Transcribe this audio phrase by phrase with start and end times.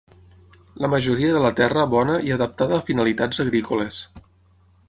[0.85, 4.05] La majoria de la Terra bona i adaptada a finalitats agrícoles.